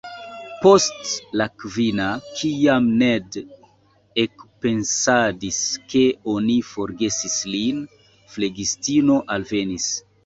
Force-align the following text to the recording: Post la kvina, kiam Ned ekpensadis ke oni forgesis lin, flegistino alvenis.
Post 0.61 1.09
la 1.41 1.45
kvina, 1.63 2.07
kiam 2.39 2.87
Ned 3.01 3.37
ekpensadis 4.23 5.59
ke 5.93 6.03
oni 6.37 6.59
forgesis 6.71 7.37
lin, 7.57 7.85
flegistino 8.39 9.21
alvenis. 9.37 9.91